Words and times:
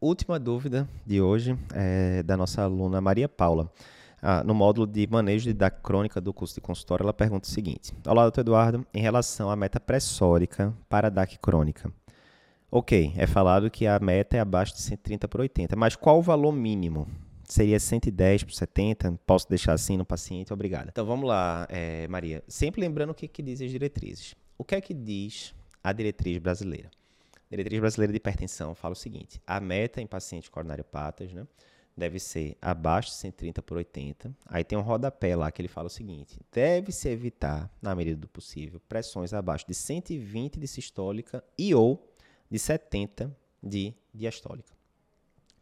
Última 0.00 0.38
dúvida 0.38 0.88
de 1.04 1.20
hoje 1.20 1.58
é 1.74 2.22
da 2.22 2.36
nossa 2.36 2.62
aluna 2.62 3.00
Maria 3.00 3.28
Paula. 3.28 3.68
Ah, 4.22 4.44
no 4.44 4.54
módulo 4.54 4.86
de 4.86 5.04
manejo 5.08 5.52
da 5.52 5.70
crônica 5.70 6.20
do 6.20 6.32
curso 6.32 6.54
de 6.54 6.60
consultório, 6.60 7.02
ela 7.02 7.12
pergunta 7.12 7.48
o 7.48 7.50
seguinte: 7.50 7.92
Olá, 8.06 8.22
doutor 8.22 8.42
Eduardo, 8.42 8.86
em 8.94 9.02
relação 9.02 9.50
à 9.50 9.56
meta 9.56 9.80
pressórica 9.80 10.72
para 10.88 11.08
a 11.08 11.10
DAC 11.10 11.36
crônica. 11.38 11.92
Ok, 12.70 13.12
é 13.16 13.26
falado 13.26 13.68
que 13.68 13.88
a 13.88 13.98
meta 13.98 14.36
é 14.36 14.40
abaixo 14.40 14.74
de 14.74 14.82
130 14.82 15.26
por 15.26 15.40
80, 15.40 15.74
mas 15.74 15.96
qual 15.96 16.20
o 16.20 16.22
valor 16.22 16.52
mínimo? 16.52 17.08
Seria 17.42 17.80
110 17.80 18.44
por 18.44 18.52
70? 18.52 19.18
Posso 19.26 19.48
deixar 19.48 19.72
assim 19.72 19.96
no 19.96 20.04
paciente? 20.04 20.52
Obrigada. 20.52 20.90
Então 20.92 21.04
vamos 21.04 21.26
lá, 21.26 21.66
é, 21.68 22.06
Maria. 22.06 22.44
Sempre 22.46 22.80
lembrando 22.80 23.10
o 23.10 23.14
que, 23.14 23.26
que 23.26 23.42
dizem 23.42 23.66
as 23.66 23.72
diretrizes. 23.72 24.36
O 24.56 24.62
que 24.62 24.76
é 24.76 24.80
que 24.80 24.94
diz 24.94 25.52
a 25.82 25.92
diretriz 25.92 26.38
brasileira? 26.38 26.88
Diretriz 27.50 27.80
Brasileira 27.80 28.12
de 28.12 28.18
Hipertensão 28.18 28.74
fala 28.74 28.92
o 28.92 28.96
seguinte: 28.96 29.40
a 29.46 29.60
meta 29.60 30.00
em 30.00 30.06
pacientes 30.06 30.48
coronariopatas 30.48 31.32
né, 31.32 31.46
deve 31.96 32.18
ser 32.18 32.56
abaixo 32.60 33.10
de 33.10 33.16
130 33.16 33.62
por 33.62 33.76
80. 33.78 34.34
Aí 34.46 34.62
tem 34.62 34.78
um 34.78 34.82
rodapé 34.82 35.34
lá 35.34 35.50
que 35.50 35.60
ele 35.60 35.68
fala 35.68 35.86
o 35.86 35.90
seguinte: 35.90 36.38
deve-se 36.52 37.08
evitar, 37.08 37.70
na 37.80 37.94
medida 37.94 38.18
do 38.18 38.28
possível, 38.28 38.80
pressões 38.88 39.32
abaixo 39.32 39.66
de 39.66 39.74
120 39.74 40.58
de 40.58 40.66
sistólica 40.66 41.42
e 41.56 41.74
ou 41.74 42.12
de 42.50 42.58
70 42.58 43.34
de 43.62 43.94
diastólica. 44.14 44.76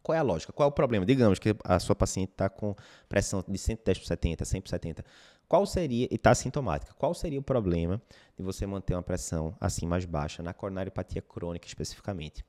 Qual 0.03 0.15
é 0.15 0.19
a 0.19 0.23
lógica? 0.23 0.53
Qual 0.53 0.67
é 0.67 0.69
o 0.69 0.71
problema? 0.71 1.05
Digamos 1.05 1.37
que 1.37 1.53
a 1.65 1.79
sua 1.79 1.93
paciente 1.93 2.31
está 2.31 2.47
com 2.47 2.73
pressão 3.09 3.43
de 3.45 3.57
110 3.57 3.99
por 3.99 4.05
70, 4.05 4.45
100 4.45 4.61
por 4.61 4.69
70. 4.69 5.05
Qual 5.47 5.65
seria, 5.65 6.07
e 6.11 6.15
está 6.15 6.35
sintomática, 6.35 6.93
qual 6.97 7.13
seria 7.13 7.39
o 7.39 7.43
problema 7.43 8.01
de 8.35 8.43
você 8.43 8.65
manter 8.65 8.95
uma 8.95 9.01
pressão 9.01 9.55
assim 9.61 9.85
mais 9.85 10.03
baixa 10.03 10.43
na 10.43 10.53
coronariopatia 10.53 11.21
crônica 11.21 11.65
especificamente? 11.65 12.43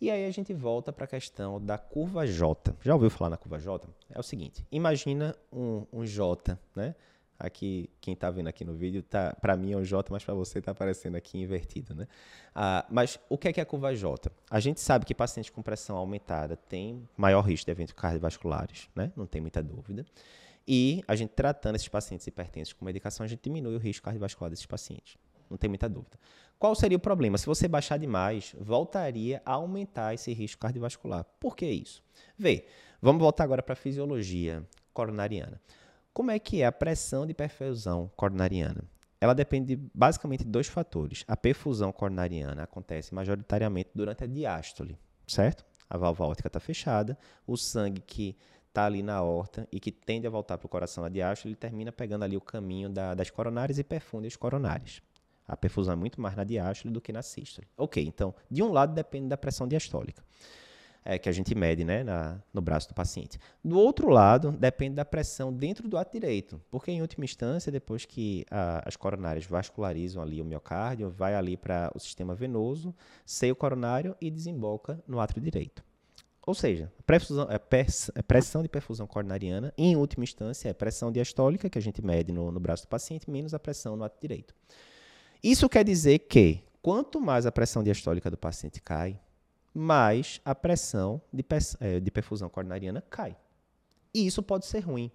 E 0.00 0.10
aí 0.10 0.26
a 0.26 0.30
gente 0.32 0.52
volta 0.52 0.92
para 0.92 1.04
a 1.04 1.08
questão 1.08 1.64
da 1.64 1.78
curva 1.78 2.26
J. 2.26 2.74
Já 2.82 2.94
ouviu 2.94 3.10
falar 3.10 3.30
na 3.30 3.36
curva 3.36 3.58
J? 3.58 3.88
É 4.10 4.18
o 4.18 4.22
seguinte, 4.22 4.66
imagina 4.72 5.36
um, 5.52 5.86
um 5.92 6.04
J, 6.04 6.58
né? 6.74 6.94
Aqui, 7.38 7.88
quem 8.00 8.12
está 8.14 8.30
vendo 8.30 8.48
aqui 8.48 8.64
no 8.64 8.74
vídeo, 8.74 9.02
tá, 9.02 9.34
para 9.40 9.56
mim 9.56 9.72
é 9.72 9.76
um 9.76 9.84
J, 9.84 10.12
mas 10.12 10.24
para 10.24 10.34
você 10.34 10.58
está 10.58 10.72
aparecendo 10.72 11.14
aqui 11.16 11.38
invertido, 11.38 11.94
né? 11.94 12.06
Ah, 12.54 12.84
mas 12.90 13.18
o 13.30 13.38
que 13.38 13.48
é, 13.48 13.52
que 13.52 13.60
é 13.60 13.62
a 13.62 13.66
curva 13.66 13.94
J? 13.94 14.30
A 14.50 14.60
gente 14.60 14.80
sabe 14.80 15.06
que 15.06 15.14
pacientes 15.14 15.50
com 15.50 15.62
pressão 15.62 15.96
aumentada 15.96 16.56
têm 16.56 17.08
maior 17.16 17.42
risco 17.42 17.66
de 17.66 17.70
eventos 17.70 17.94
cardiovasculares, 17.94 18.90
né? 18.94 19.12
Não 19.16 19.26
tem 19.26 19.40
muita 19.40 19.62
dúvida. 19.62 20.04
E 20.72 21.02
a 21.08 21.16
gente 21.16 21.30
tratando 21.30 21.74
esses 21.74 21.88
pacientes 21.88 22.24
hipertensos 22.28 22.72
com 22.72 22.84
medicação, 22.84 23.24
a 23.24 23.28
gente 23.28 23.40
diminui 23.42 23.74
o 23.74 23.78
risco 23.78 24.04
cardiovascular 24.04 24.48
desses 24.48 24.66
pacientes. 24.66 25.16
Não 25.50 25.56
tem 25.58 25.68
muita 25.68 25.88
dúvida. 25.88 26.16
Qual 26.60 26.76
seria 26.76 26.96
o 26.96 27.00
problema? 27.00 27.36
Se 27.36 27.46
você 27.46 27.66
baixar 27.66 27.96
demais, 27.96 28.54
voltaria 28.56 29.42
a 29.44 29.54
aumentar 29.54 30.14
esse 30.14 30.32
risco 30.32 30.60
cardiovascular. 30.60 31.24
Por 31.40 31.56
que 31.56 31.66
isso? 31.66 32.04
Vê, 32.38 32.66
vamos 33.02 33.20
voltar 33.20 33.42
agora 33.42 33.64
para 33.64 33.72
a 33.72 33.76
fisiologia 33.76 34.64
coronariana. 34.94 35.60
Como 36.12 36.30
é 36.30 36.38
que 36.38 36.62
é 36.62 36.66
a 36.66 36.70
pressão 36.70 37.26
de 37.26 37.34
perfusão 37.34 38.08
coronariana? 38.14 38.84
Ela 39.20 39.34
depende 39.34 39.74
basicamente 39.92 40.44
de 40.44 40.50
dois 40.50 40.68
fatores. 40.68 41.24
A 41.26 41.36
perfusão 41.36 41.90
coronariana 41.90 42.62
acontece 42.62 43.12
majoritariamente 43.12 43.90
durante 43.92 44.22
a 44.22 44.26
diástole, 44.28 44.96
certo? 45.26 45.66
A 45.88 45.96
válvula 45.96 46.28
aórtica 46.28 46.46
está 46.46 46.60
fechada, 46.60 47.18
o 47.44 47.56
sangue 47.56 48.00
que 48.00 48.36
está 48.70 48.86
ali 48.86 49.02
na 49.02 49.22
horta 49.22 49.68
e 49.70 49.78
que 49.78 49.92
tende 49.92 50.26
a 50.26 50.30
voltar 50.30 50.56
para 50.56 50.66
o 50.66 50.68
coração 50.68 51.02
na 51.02 51.10
diástole, 51.10 51.52
ele 51.52 51.56
termina 51.56 51.92
pegando 51.92 52.24
ali 52.24 52.36
o 52.36 52.40
caminho 52.40 52.88
da, 52.88 53.14
das 53.14 53.28
coronárias 53.28 53.78
e 53.78 53.84
perfunde 53.84 54.26
as 54.26 54.36
coronárias. 54.36 55.02
A 55.46 55.56
perfusão 55.56 55.92
é 55.92 55.96
muito 55.96 56.20
mais 56.20 56.36
na 56.36 56.44
diástole 56.44 56.94
do 56.94 57.00
que 57.00 57.12
na 57.12 57.22
sístole. 57.22 57.66
Ok, 57.76 58.02
então, 58.02 58.34
de 58.50 58.62
um 58.62 58.72
lado 58.72 58.94
depende 58.94 59.28
da 59.28 59.36
pressão 59.36 59.66
diastólica 59.66 60.22
é, 61.04 61.18
que 61.18 61.28
a 61.28 61.32
gente 61.32 61.54
mede 61.54 61.84
né, 61.84 62.02
na, 62.02 62.40
no 62.52 62.60
braço 62.60 62.88
do 62.88 62.94
paciente. 62.94 63.38
Do 63.64 63.78
outro 63.78 64.08
lado, 64.08 64.52
depende 64.52 64.96
da 64.96 65.04
pressão 65.04 65.52
dentro 65.52 65.88
do 65.88 65.96
ato 65.96 66.12
direito, 66.12 66.60
porque 66.70 66.90
em 66.90 67.00
última 67.00 67.24
instância, 67.24 67.72
depois 67.72 68.04
que 68.04 68.44
a, 68.50 68.86
as 68.86 68.96
coronárias 68.96 69.46
vascularizam 69.46 70.22
ali 70.22 70.40
o 70.40 70.44
miocárdio, 70.44 71.10
vai 71.10 71.34
ali 71.34 71.56
para 71.56 71.90
o 71.94 71.98
sistema 71.98 72.34
venoso, 72.34 72.94
seio 73.24 73.56
coronário 73.56 74.16
e 74.20 74.30
desemboca 74.30 75.02
no 75.06 75.20
átrio 75.20 75.42
direito. 75.42 75.82
Ou 76.46 76.54
seja, 76.54 76.90
perfusão, 77.06 77.48
é, 77.50 77.60
é 78.14 78.22
pressão 78.22 78.62
de 78.62 78.68
perfusão 78.68 79.06
coronariana, 79.06 79.72
em 79.76 79.94
última 79.96 80.24
instância, 80.24 80.68
é 80.68 80.72
pressão 80.72 81.12
diastólica, 81.12 81.68
que 81.68 81.78
a 81.78 81.82
gente 81.82 82.04
mede 82.04 82.32
no, 82.32 82.50
no 82.50 82.58
braço 82.58 82.84
do 82.84 82.88
paciente, 82.88 83.30
menos 83.30 83.52
a 83.52 83.58
pressão 83.58 83.96
no 83.96 84.04
ato 84.04 84.18
direito. 84.20 84.54
Isso 85.42 85.68
quer 85.68 85.84
dizer 85.84 86.20
que, 86.20 86.62
quanto 86.82 87.20
mais 87.20 87.46
a 87.46 87.52
pressão 87.52 87.82
diastólica 87.82 88.30
do 88.30 88.38
paciente 88.38 88.80
cai, 88.80 89.20
mais 89.72 90.40
a 90.44 90.54
pressão 90.54 91.20
de, 91.32 91.44
é, 91.78 92.00
de 92.00 92.10
perfusão 92.10 92.48
coronariana 92.48 93.02
cai. 93.08 93.36
E 94.12 94.26
isso 94.26 94.42
pode 94.42 94.66
ser 94.66 94.80
ruim, 94.80 95.10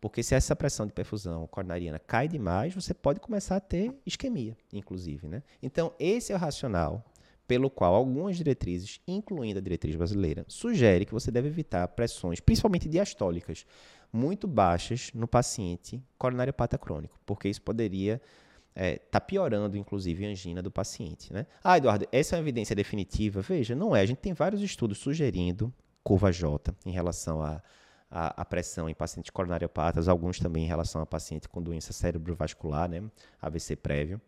porque 0.00 0.22
se 0.22 0.34
essa 0.34 0.56
pressão 0.56 0.86
de 0.86 0.92
perfusão 0.92 1.46
coronariana 1.46 1.98
cai 1.98 2.26
demais, 2.26 2.74
você 2.74 2.94
pode 2.94 3.20
começar 3.20 3.56
a 3.56 3.60
ter 3.60 3.94
isquemia, 4.04 4.56
inclusive. 4.72 5.28
Né? 5.28 5.42
Então, 5.62 5.92
esse 5.98 6.32
é 6.32 6.36
o 6.36 6.38
racional 6.38 7.04
pelo 7.50 7.68
qual 7.68 7.96
algumas 7.96 8.36
diretrizes, 8.36 9.00
incluindo 9.08 9.58
a 9.58 9.60
diretriz 9.60 9.96
brasileira, 9.96 10.44
sugere 10.46 11.04
que 11.04 11.12
você 11.12 11.32
deve 11.32 11.48
evitar 11.48 11.88
pressões, 11.88 12.38
principalmente 12.38 12.88
diastólicas, 12.88 13.66
muito 14.12 14.46
baixas 14.46 15.10
no 15.12 15.26
paciente 15.26 16.00
coronariopata 16.16 16.78
crônico, 16.78 17.18
porque 17.26 17.48
isso 17.48 17.60
poderia 17.60 18.22
está 18.68 18.84
é, 18.84 18.98
tá 18.98 19.20
piorando, 19.20 19.76
inclusive, 19.76 20.24
a 20.24 20.28
angina 20.28 20.62
do 20.62 20.70
paciente. 20.70 21.32
Né? 21.32 21.44
Ah, 21.64 21.76
Eduardo, 21.76 22.06
essa 22.12 22.36
é 22.36 22.38
uma 22.38 22.42
evidência 22.42 22.76
definitiva? 22.76 23.42
Veja, 23.42 23.74
não 23.74 23.96
é. 23.96 24.00
A 24.00 24.06
gente 24.06 24.18
tem 24.18 24.32
vários 24.32 24.62
estudos 24.62 24.98
sugerindo 24.98 25.74
curva 26.04 26.30
J 26.30 26.72
em 26.86 26.92
relação 26.92 27.42
à 27.42 27.60
a, 28.08 28.42
a, 28.42 28.44
pressão 28.44 28.88
em 28.88 28.94
pacientes 28.94 29.30
coronariopatas, 29.30 30.06
alguns 30.06 30.38
também 30.38 30.64
em 30.64 30.68
relação 30.68 31.02
a 31.02 31.06
paciente 31.06 31.48
com 31.48 31.60
doença 31.60 31.92
cerebrovascular, 31.92 32.88
né? 32.88 33.02
AVC 33.42 33.74
prévio. 33.74 34.20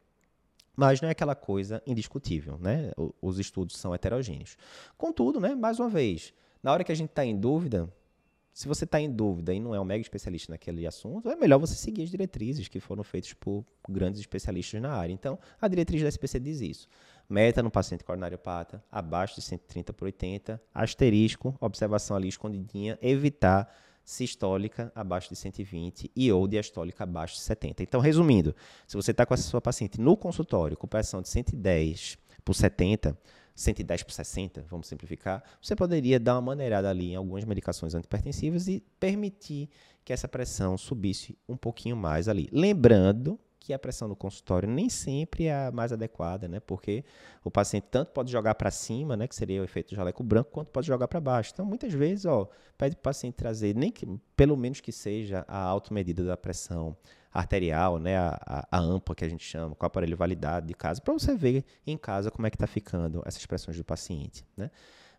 Mas 0.76 1.00
não 1.00 1.08
é 1.08 1.12
aquela 1.12 1.34
coisa 1.34 1.82
indiscutível, 1.86 2.58
né? 2.58 2.92
Os 3.20 3.38
estudos 3.38 3.76
são 3.76 3.94
heterogêneos. 3.94 4.56
Contudo, 4.96 5.38
né, 5.38 5.54
mais 5.54 5.78
uma 5.78 5.88
vez, 5.88 6.32
na 6.62 6.72
hora 6.72 6.82
que 6.82 6.92
a 6.92 6.94
gente 6.94 7.10
está 7.10 7.24
em 7.24 7.38
dúvida, 7.38 7.92
se 8.52 8.68
você 8.68 8.84
está 8.84 9.00
em 9.00 9.10
dúvida 9.10 9.54
e 9.54 9.60
não 9.60 9.74
é 9.74 9.80
um 9.80 9.84
mega 9.84 10.02
especialista 10.02 10.52
naquele 10.52 10.86
assunto, 10.86 11.30
é 11.30 11.36
melhor 11.36 11.58
você 11.58 11.74
seguir 11.74 12.02
as 12.02 12.10
diretrizes 12.10 12.68
que 12.68 12.80
foram 12.80 13.02
feitas 13.02 13.32
por 13.32 13.64
grandes 13.88 14.20
especialistas 14.20 14.80
na 14.80 14.92
área. 14.92 15.12
Então, 15.12 15.38
a 15.60 15.66
diretriz 15.68 16.02
da 16.02 16.08
SPC 16.08 16.38
diz 16.38 16.60
isso. 16.60 16.88
Meta 17.28 17.62
no 17.62 17.70
paciente 17.70 18.04
coronariopata, 18.04 18.84
abaixo 18.90 19.36
de 19.36 19.42
130 19.42 19.94
por 19.94 20.04
80, 20.04 20.60
asterisco, 20.74 21.56
observação 21.60 22.14
ali 22.14 22.28
escondidinha, 22.28 22.98
evitar 23.00 23.74
sistólica 24.04 24.90
abaixo 24.94 25.28
de 25.28 25.36
120 25.36 26.10
e 26.14 26.32
ou 26.32 26.46
diastólica 26.48 27.04
abaixo 27.04 27.34
de 27.34 27.40
70. 27.42 27.82
Então, 27.82 28.00
resumindo, 28.00 28.54
se 28.86 28.96
você 28.96 29.10
está 29.10 29.24
com 29.24 29.34
essa 29.34 29.44
sua 29.44 29.60
paciente 29.60 30.00
no 30.00 30.16
consultório 30.16 30.76
com 30.76 30.86
pressão 30.86 31.22
de 31.22 31.28
110 31.28 32.18
por 32.44 32.54
70, 32.54 33.16
110 33.54 34.02
por 34.02 34.12
60, 34.12 34.64
vamos 34.68 34.86
simplificar, 34.86 35.42
você 35.60 35.76
poderia 35.76 36.18
dar 36.18 36.34
uma 36.34 36.42
maneirada 36.42 36.88
ali 36.88 37.12
em 37.12 37.16
algumas 37.16 37.44
medicações 37.44 37.94
antipertensivas 37.94 38.68
e 38.68 38.82
permitir 38.98 39.68
que 40.04 40.12
essa 40.12 40.26
pressão 40.26 40.76
subisse 40.76 41.38
um 41.48 41.56
pouquinho 41.56 41.96
mais 41.96 42.28
ali. 42.28 42.48
Lembrando 42.52 43.38
que 43.62 43.72
a 43.72 43.78
pressão 43.78 44.08
no 44.08 44.16
consultório 44.16 44.68
nem 44.68 44.88
sempre 44.88 45.46
é 45.46 45.66
a 45.66 45.70
mais 45.72 45.92
adequada, 45.92 46.48
né? 46.48 46.60
Porque 46.60 47.04
o 47.44 47.50
paciente 47.50 47.86
tanto 47.90 48.12
pode 48.12 48.30
jogar 48.30 48.54
para 48.54 48.70
cima, 48.70 49.16
né, 49.16 49.26
que 49.26 49.34
seria 49.34 49.60
o 49.60 49.64
efeito 49.64 49.94
jaleco 49.94 50.22
branco, 50.22 50.50
quanto 50.50 50.68
pode 50.68 50.86
jogar 50.86 51.08
para 51.08 51.20
baixo. 51.20 51.50
Então, 51.52 51.64
muitas 51.64 51.92
vezes, 51.92 52.24
ó, 52.26 52.48
pede 52.76 52.96
para 52.96 53.00
o 53.00 53.02
paciente 53.04 53.34
trazer, 53.34 53.74
nem 53.74 53.90
que, 53.90 54.06
pelo 54.36 54.56
menos 54.56 54.80
que 54.80 54.92
seja 54.92 55.44
a 55.48 55.58
automedida 55.58 56.24
da 56.24 56.36
pressão 56.36 56.96
arterial, 57.32 57.98
né, 57.98 58.18
a, 58.18 58.38
a, 58.44 58.78
a 58.78 58.78
AMPA 58.78 59.14
que 59.14 59.24
a 59.24 59.28
gente 59.28 59.44
chama, 59.44 59.74
com 59.74 59.84
o 59.84 59.86
aparelho 59.86 60.16
validado 60.16 60.66
de 60.66 60.74
casa, 60.74 61.00
para 61.00 61.14
você 61.14 61.34
ver 61.34 61.64
em 61.86 61.96
casa 61.96 62.30
como 62.30 62.46
é 62.46 62.50
que 62.50 62.56
está 62.56 62.66
ficando 62.66 63.22
essas 63.24 63.44
pressões 63.46 63.76
do 63.76 63.84
paciente, 63.84 64.44
né? 64.56 64.70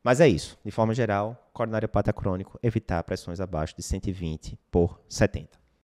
Mas 0.04 0.20
é 0.20 0.28
isso. 0.28 0.60
De 0.66 0.70
forma 0.70 0.94
geral, 0.94 1.50
coronário 1.54 1.88
pata 1.88 2.12
crônico, 2.12 2.60
evitar 2.62 3.02
pressões 3.04 3.40
abaixo 3.40 3.74
de 3.76 3.82
120 3.82 4.60
por 4.70 5.00
70. 5.08 5.63